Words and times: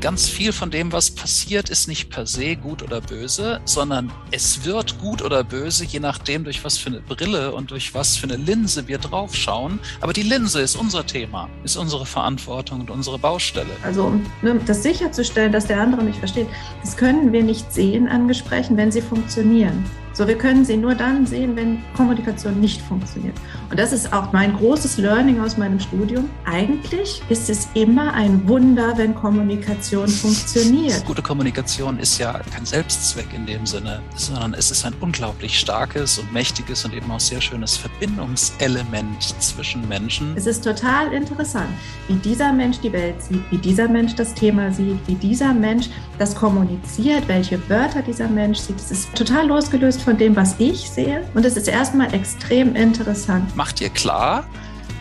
ganz 0.00 0.28
viel 0.28 0.52
von 0.52 0.70
dem, 0.70 0.92
was 0.92 1.10
passiert, 1.10 1.68
ist 1.68 1.88
nicht 1.88 2.10
per 2.10 2.26
se 2.26 2.56
gut 2.56 2.82
oder 2.82 3.00
böse, 3.00 3.60
sondern 3.64 4.12
es 4.30 4.64
wird 4.64 4.98
gut 4.98 5.22
oder 5.22 5.44
böse, 5.44 5.84
je 5.84 6.00
nachdem, 6.00 6.44
durch 6.44 6.64
was 6.64 6.78
für 6.78 6.90
eine 6.90 7.00
Brille 7.00 7.52
und 7.52 7.70
durch 7.70 7.94
was 7.94 8.16
für 8.16 8.24
eine 8.24 8.36
Linse 8.36 8.86
wir 8.88 8.98
draufschauen. 8.98 9.80
Aber 10.00 10.12
die 10.12 10.22
Linse 10.22 10.60
ist 10.60 10.76
unser 10.76 11.06
Thema, 11.06 11.48
ist 11.64 11.76
unsere 11.76 12.06
Verantwortung 12.06 12.80
und 12.80 12.90
unsere 12.90 13.18
Baustelle. 13.18 13.70
Also 13.82 14.04
um 14.04 14.26
ne, 14.42 14.60
das 14.66 14.82
sicherzustellen, 14.82 15.52
dass 15.52 15.66
der 15.66 15.80
andere 15.80 16.02
mich 16.02 16.16
versteht, 16.16 16.46
das 16.82 16.96
können 16.96 17.32
wir 17.32 17.42
nicht 17.42 17.72
sehen 17.72 18.08
an 18.08 18.28
Gesprächen, 18.28 18.76
wenn 18.76 18.92
sie 18.92 19.02
funktionieren. 19.02 19.84
So, 20.18 20.26
wir 20.26 20.36
können 20.36 20.64
sie 20.64 20.76
nur 20.76 20.96
dann 20.96 21.26
sehen, 21.26 21.54
wenn 21.54 21.78
Kommunikation 21.96 22.58
nicht 22.58 22.82
funktioniert. 22.82 23.36
Und 23.70 23.78
das 23.78 23.92
ist 23.92 24.12
auch 24.12 24.32
mein 24.32 24.56
großes 24.56 24.98
Learning 24.98 25.38
aus 25.38 25.56
meinem 25.56 25.78
Studium. 25.78 26.28
Eigentlich 26.44 27.22
ist 27.28 27.48
es 27.48 27.68
immer 27.74 28.12
ein 28.14 28.48
Wunder, 28.48 28.94
wenn 28.96 29.14
Kommunikation 29.14 30.08
funktioniert. 30.08 31.06
Gute 31.06 31.22
Kommunikation 31.22 32.00
ist 32.00 32.18
ja 32.18 32.40
kein 32.52 32.66
Selbstzweck 32.66 33.32
in 33.32 33.46
dem 33.46 33.64
Sinne, 33.64 34.00
sondern 34.16 34.54
es 34.54 34.72
ist 34.72 34.84
ein 34.84 34.94
unglaublich 34.98 35.56
starkes 35.56 36.18
und 36.18 36.32
mächtiges 36.32 36.84
und 36.84 36.94
eben 36.94 37.08
auch 37.12 37.20
sehr 37.20 37.40
schönes 37.40 37.76
Verbindungselement 37.76 39.22
zwischen 39.40 39.86
Menschen. 39.86 40.32
Es 40.34 40.48
ist 40.48 40.64
total 40.64 41.12
interessant, 41.12 41.70
wie 42.08 42.14
dieser 42.14 42.52
Mensch 42.52 42.80
die 42.80 42.92
Welt 42.92 43.22
sieht, 43.22 43.48
wie 43.52 43.58
dieser 43.58 43.86
Mensch 43.86 44.16
das 44.16 44.34
Thema 44.34 44.72
sieht, 44.72 44.98
wie 45.06 45.14
dieser 45.14 45.54
Mensch 45.54 45.90
das 46.18 46.34
kommuniziert, 46.34 47.28
welche 47.28 47.60
Wörter 47.68 48.02
dieser 48.02 48.26
Mensch 48.26 48.58
sieht. 48.58 48.78
Es 48.78 48.90
ist 48.90 49.14
total 49.14 49.46
losgelöst 49.46 50.07
von 50.08 50.16
dem, 50.16 50.36
was 50.36 50.54
ich 50.58 50.88
sehe. 50.88 51.22
Und 51.34 51.44
es 51.44 51.58
ist 51.58 51.68
erstmal 51.68 52.14
extrem 52.14 52.74
interessant. 52.74 53.54
Macht 53.54 53.78
dir 53.78 53.90
klar, 53.90 54.46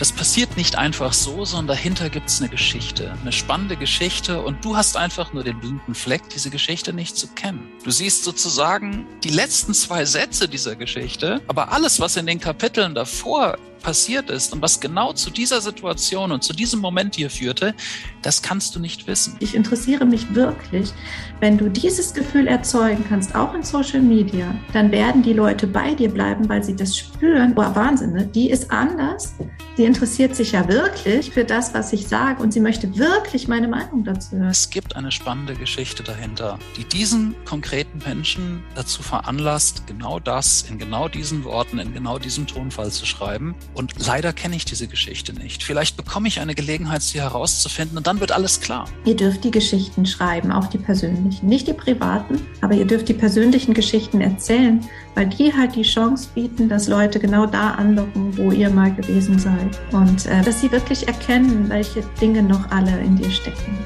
das 0.00 0.12
passiert 0.12 0.56
nicht 0.56 0.78
einfach 0.78 1.12
so, 1.12 1.44
sondern 1.44 1.76
dahinter 1.76 2.08
gibt 2.08 2.30
es 2.30 2.40
eine 2.40 2.48
Geschichte, 2.48 3.12
eine 3.20 3.32
spannende 3.32 3.76
Geschichte 3.76 4.40
und 4.40 4.64
du 4.64 4.74
hast 4.74 4.96
einfach 4.96 5.34
nur 5.34 5.44
den 5.44 5.60
blinden 5.60 5.94
Fleck, 5.94 6.22
diese 6.30 6.48
Geschichte 6.48 6.94
nicht 6.94 7.18
zu 7.18 7.28
kennen. 7.28 7.68
Du 7.84 7.90
siehst 7.90 8.24
sozusagen 8.24 9.04
die 9.22 9.28
letzten 9.28 9.74
zwei 9.74 10.06
Sätze 10.06 10.48
dieser 10.48 10.74
Geschichte, 10.74 11.42
aber 11.48 11.70
alles, 11.72 12.00
was 12.00 12.16
in 12.16 12.24
den 12.24 12.40
Kapiteln 12.40 12.94
davor 12.94 13.58
passiert 13.82 14.30
ist 14.30 14.54
und 14.54 14.62
was 14.62 14.80
genau 14.80 15.12
zu 15.12 15.30
dieser 15.30 15.60
Situation 15.60 16.32
und 16.32 16.42
zu 16.42 16.54
diesem 16.54 16.80
Moment 16.80 17.16
hier 17.16 17.28
führte, 17.28 17.74
das 18.22 18.40
kannst 18.40 18.74
du 18.74 18.80
nicht 18.80 19.06
wissen. 19.06 19.36
Ich 19.40 19.54
interessiere 19.54 20.06
mich 20.06 20.34
wirklich, 20.34 20.92
wenn 21.40 21.58
du 21.58 21.68
dieses 21.68 22.14
Gefühl 22.14 22.46
erzeugen 22.46 23.04
kannst, 23.06 23.34
auch 23.34 23.54
in 23.54 23.62
Social 23.62 24.00
Media, 24.00 24.54
dann 24.72 24.90
werden 24.92 25.22
die 25.22 25.34
Leute 25.34 25.66
bei 25.66 25.94
dir 25.94 26.10
bleiben, 26.10 26.48
weil 26.48 26.64
sie 26.64 26.76
das 26.76 26.96
spüren. 26.96 27.54
Boah, 27.54 27.74
Wahnsinn, 27.74 28.12
ne? 28.12 28.26
die 28.26 28.50
ist 28.50 28.70
anders. 28.70 29.34
Sie 29.80 29.86
interessiert 29.86 30.36
sich 30.36 30.52
ja 30.52 30.68
wirklich 30.68 31.30
für 31.30 31.42
das, 31.42 31.72
was 31.72 31.94
ich 31.94 32.06
sage 32.06 32.42
und 32.42 32.52
sie 32.52 32.60
möchte 32.60 32.98
wirklich 32.98 33.48
meine 33.48 33.66
Meinung 33.66 34.04
dazu 34.04 34.36
hören. 34.36 34.50
Es 34.50 34.68
gibt 34.68 34.94
eine 34.94 35.10
spannende 35.10 35.54
Geschichte 35.54 36.02
dahinter, 36.02 36.58
die 36.76 36.84
diesen 36.84 37.34
konkreten 37.46 37.98
Menschen 38.04 38.62
dazu 38.74 39.02
veranlasst, 39.02 39.86
genau 39.86 40.20
das 40.20 40.66
in 40.68 40.76
genau 40.76 41.08
diesen 41.08 41.44
Worten, 41.44 41.78
in 41.78 41.94
genau 41.94 42.18
diesem 42.18 42.46
Tonfall 42.46 42.90
zu 42.90 43.06
schreiben. 43.06 43.54
Und 43.72 43.94
leider 44.06 44.34
kenne 44.34 44.54
ich 44.54 44.66
diese 44.66 44.86
Geschichte 44.86 45.32
nicht. 45.32 45.62
Vielleicht 45.62 45.96
bekomme 45.96 46.28
ich 46.28 46.40
eine 46.40 46.54
Gelegenheit, 46.54 47.00
sie 47.00 47.18
herauszufinden 47.18 47.96
und 47.96 48.06
dann 48.06 48.20
wird 48.20 48.32
alles 48.32 48.60
klar. 48.60 48.84
Ihr 49.06 49.16
dürft 49.16 49.44
die 49.44 49.50
Geschichten 49.50 50.04
schreiben, 50.04 50.52
auch 50.52 50.66
die 50.66 50.76
persönlichen. 50.76 51.46
Nicht 51.46 51.68
die 51.68 51.72
privaten, 51.72 52.38
aber 52.60 52.74
ihr 52.74 52.86
dürft 52.86 53.08
die 53.08 53.14
persönlichen 53.14 53.72
Geschichten 53.72 54.20
erzählen, 54.20 54.86
weil 55.14 55.28
die 55.28 55.50
halt 55.54 55.74
die 55.74 55.84
Chance 55.84 56.28
bieten, 56.34 56.68
dass 56.68 56.86
Leute 56.86 57.18
genau 57.18 57.46
da 57.46 57.70
andocken, 57.70 58.36
wo 58.36 58.52
ihr 58.52 58.68
mal 58.68 58.94
gewesen 58.94 59.38
seid. 59.38 59.69
Und 59.92 60.26
äh, 60.26 60.42
dass 60.42 60.60
sie 60.60 60.70
wirklich 60.70 61.06
erkennen, 61.06 61.68
welche 61.68 62.02
Dinge 62.20 62.42
noch 62.42 62.70
alle 62.70 62.98
in 63.00 63.16
dir 63.16 63.30
stecken. 63.30 63.78